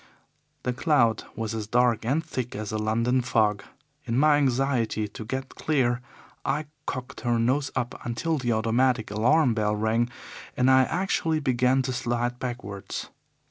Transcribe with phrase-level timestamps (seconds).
[0.63, 3.61] The cloud was as dark and thick as a London fog.
[4.05, 6.01] In my anxiety to get clear,
[6.43, 10.09] I cocked her nose up until the automatic alarm bell rang,
[10.57, 13.11] and I actually began to slide backwards.